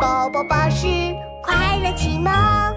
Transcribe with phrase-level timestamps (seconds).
[0.00, 0.86] 宝宝巴士
[1.42, 2.32] 快乐启蒙，《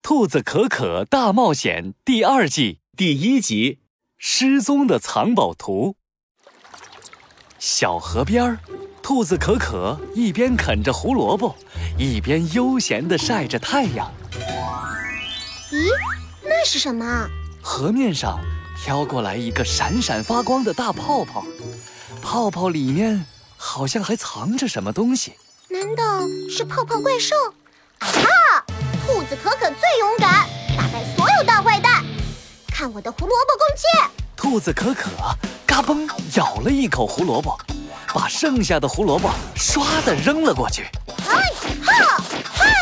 [0.00, 3.80] 兔子可可大冒险》第二季第一集：
[4.16, 5.96] 失踪的藏宝图。
[7.58, 8.58] 小河边儿，
[9.02, 11.54] 兔子可可一边啃着胡萝卜，
[11.98, 14.10] 一边悠闲地晒着太阳。
[15.70, 15.90] 咦，
[16.42, 17.28] 那是什么？
[17.60, 18.40] 河面上
[18.82, 21.44] 飘过来一个闪闪发光的大泡泡，
[22.22, 23.26] 泡泡里面
[23.58, 25.34] 好像还藏着什么东西。
[25.84, 27.36] 难道是泡泡怪兽？
[27.98, 28.64] 啊哈！
[29.06, 30.48] 兔子可可最勇敢，
[30.78, 32.02] 打败所有大坏蛋。
[32.68, 33.84] 看我的胡萝卜攻击！
[34.34, 35.10] 兔子可可
[35.66, 37.58] 嘎嘣咬了一口胡萝卜，
[38.14, 40.86] 把剩下的胡萝卜唰的扔了过去。
[41.28, 41.52] 哎
[41.84, 42.24] 哈
[42.54, 42.72] 嗨！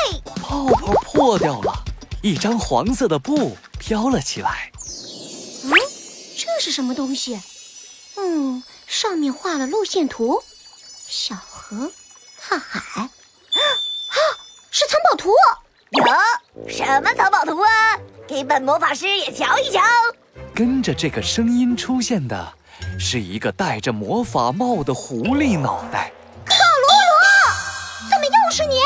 [0.40, 1.74] 泡泡破掉了，
[2.22, 4.70] 一张黄色的布飘了起来。
[5.64, 5.72] 嗯，
[6.38, 7.40] 这是什么东西？
[8.16, 10.44] 嗯，上面画了路线图，
[11.08, 11.90] 小河。
[12.52, 13.08] 大海，啊，
[14.70, 15.30] 是藏宝图！
[15.92, 16.04] 有
[16.68, 17.98] 什么藏宝图啊？
[18.28, 19.80] 给本魔法师也瞧一瞧。
[20.54, 22.52] 跟着这个声音出现的，
[23.00, 26.12] 是一个戴着魔法帽的狐狸脑袋。
[26.44, 28.78] 克鲁鲁，怎么又是你？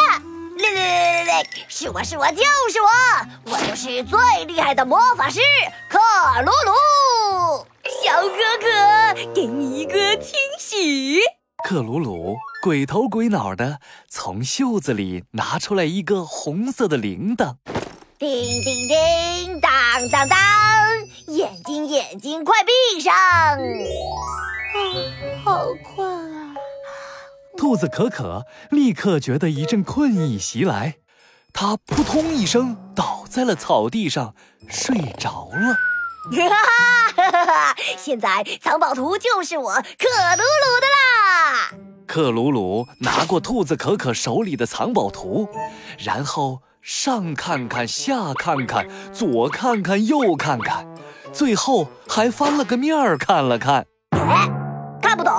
[0.62, 2.88] 来来来来，是我是我就是我，
[3.46, 5.40] 我就是最厉害的魔法师
[5.88, 5.98] 克
[6.42, 7.66] 鲁鲁。
[8.04, 8.28] 小哥
[8.60, 11.20] 哥，给你一个惊喜。
[11.68, 17.56] 克鲁鲁鬼头鬼脑的从袖子里拿出来一个红色的铃铛，
[18.20, 20.38] 叮叮叮，当当当，
[21.26, 23.12] 眼睛眼睛快闭上！
[23.12, 23.58] 啊，
[25.44, 26.08] 好困
[26.46, 26.54] 啊！
[27.58, 30.98] 兔子可可立刻觉得一阵困意袭来，
[31.52, 34.36] 它扑通一声倒在了草地上，
[34.68, 35.76] 睡着了。
[36.48, 37.76] 哈 哈哈哈！
[37.98, 41.70] 现在藏宝图就是我克鲁鲁的啦！
[42.06, 45.46] 克鲁鲁拿过兔子可可手里的藏宝图，
[45.98, 50.86] 然后上看看，下看看，左看看，右看看，
[51.30, 53.86] 最后还翻了个面儿看了看。
[54.12, 54.48] 哎，
[55.02, 55.32] 看不懂。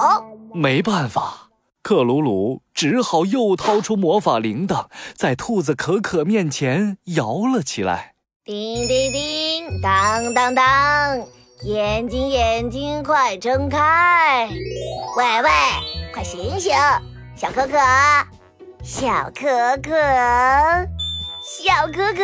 [0.54, 1.50] 没办法，
[1.82, 4.86] 克鲁鲁只好又掏出魔法铃铛，
[5.16, 8.14] 在兔子可可面前摇了起来。
[8.44, 11.20] 叮叮叮，当当当，
[11.64, 14.48] 眼睛眼睛快睁开！
[15.18, 15.50] 喂喂，
[16.14, 16.72] 快醒醒，
[17.36, 17.80] 小可可，
[18.84, 19.90] 小可可，
[21.42, 22.24] 小可可，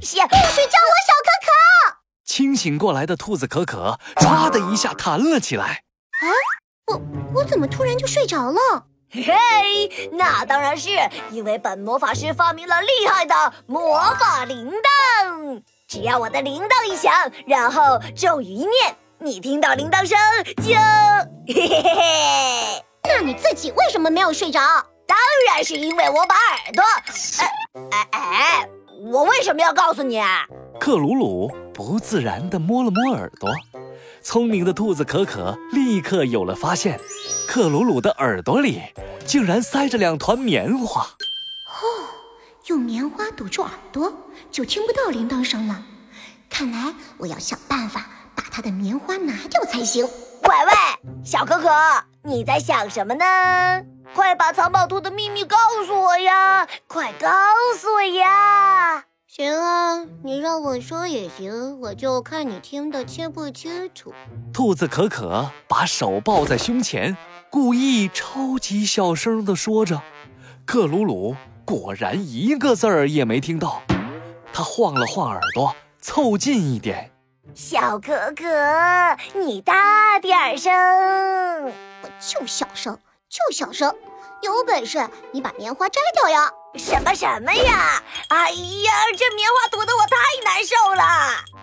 [0.00, 1.96] 小不许叫我小可可！
[2.24, 5.84] 清醒过来的兔子可可唰的一下弹了起来。
[6.20, 6.26] 啊，
[6.88, 7.00] 我
[7.36, 8.86] 我怎么突然就睡着了？
[9.08, 10.88] 嘿嘿，那当然是
[11.30, 15.62] 因为本魔法师发明了厉害的魔法铃铛。
[15.92, 17.12] 只要我的铃铛一响，
[17.46, 20.16] 然后咒语一念，你听到铃铛声
[20.56, 20.72] 就
[21.46, 22.84] 嘿嘿嘿嘿。
[23.02, 24.58] 那你自己为什么没有睡着？
[25.06, 25.18] 当
[25.50, 26.82] 然是因为我把耳朵……
[27.42, 27.52] 哎
[27.90, 28.68] 哎哎，
[29.12, 30.46] 我为什么要告诉你啊？
[30.80, 33.50] 克鲁鲁不自然地摸了摸耳朵。
[34.22, 36.98] 聪明的兔子可可立刻有了发现，
[37.46, 38.80] 克鲁鲁的耳朵里
[39.26, 41.06] 竟然塞着两团棉花。
[42.62, 44.12] 哦，用棉花堵住耳朵，
[44.50, 45.82] 就听不到铃铛声了。
[46.48, 50.04] 看来我要想办法把他的棉花拿掉才行。
[50.04, 51.68] 喂喂，小可可，
[52.22, 53.24] 你在想什么呢？
[54.14, 55.56] 快把藏宝图的秘密告
[55.86, 56.66] 诉我呀！
[56.86, 57.28] 快告
[57.78, 59.04] 诉我呀！
[59.26, 64.12] 行啊，你让我说也行，我就看你听得清不清楚。
[64.52, 67.16] 兔子可可把手抱在胸前，
[67.48, 70.02] 故意超级小声地说着。
[70.66, 71.34] 克鲁鲁
[71.72, 73.82] 果然一个字儿也没听到，
[74.52, 77.10] 他晃了晃耳朵，凑近一点。
[77.54, 78.44] 小可可，
[79.32, 80.70] 你大点声！
[80.74, 83.90] 我就小声，就小声。
[84.42, 86.50] 有本事你把棉花摘掉呀！
[86.74, 88.02] 什么什么呀！
[88.28, 91.02] 哎呀，这棉花堵得我太难受了。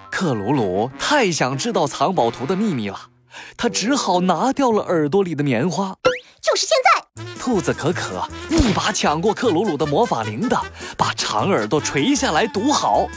[0.10, 3.00] 克鲁鲁太想知道藏宝图的秘密了，
[3.56, 5.96] 他只好拿掉了耳朵里的棉花。
[6.42, 7.24] 就是现在！
[7.38, 8.28] 兔子可可
[8.60, 10.62] 一把抢过克鲁鲁的魔法铃铛，
[10.98, 13.08] 把长耳朵垂下来堵好。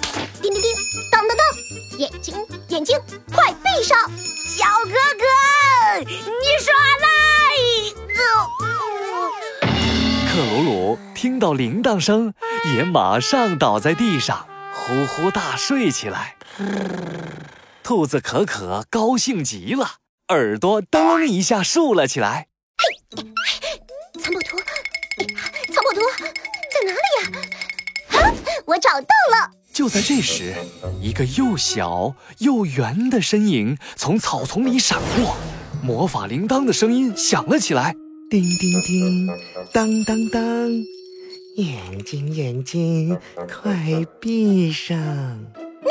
[0.40, 0.72] 叮叮叮，
[1.10, 1.44] 当当当，
[1.98, 2.34] 眼睛
[2.68, 2.96] 眼睛
[3.32, 3.98] 快闭上！
[4.46, 5.24] 小哥哥，
[6.04, 6.14] 你
[6.60, 7.08] 耍赖！
[10.30, 12.32] 克鲁鲁听到铃铛声，
[12.74, 16.36] 也马上倒在地上，呼呼大睡起来。
[17.82, 19.96] 兔子可可高兴极了，
[20.28, 22.46] 耳朵噔一下竖了起来。
[22.78, 22.84] 嘿，
[23.16, 23.61] 藏宝图，
[25.92, 26.00] 藏宝图
[26.72, 28.22] 在哪里呀？
[28.22, 28.34] 啊，
[28.64, 29.50] 我找到了！
[29.72, 30.54] 就在这时，
[31.00, 35.36] 一个又小又圆的身影从草丛里闪过，
[35.82, 37.94] 魔法铃铛的声音响了起来。
[38.30, 39.26] 叮叮叮，
[39.72, 40.42] 当当当，
[41.56, 43.76] 眼睛，眼睛，快
[44.18, 44.96] 闭上！
[44.96, 45.90] 你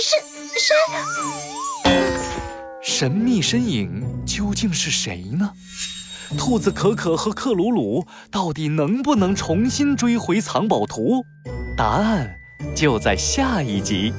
[0.00, 0.14] 是
[0.60, 0.74] 谁？
[2.80, 5.52] 神秘身影究竟是谁呢？
[6.36, 11.24] 兔子可可和克鲁鲁到底能不能重新追回藏宝图？
[11.76, 12.38] 答案
[12.74, 14.12] 就在下一集。